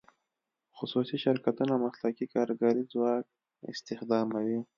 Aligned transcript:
خصوصي 0.77 1.17
شرکتونه 1.25 1.73
مسلکي 1.85 2.25
کارګري 2.35 2.83
ځواک 2.93 3.25
استخداموي. 3.71 4.59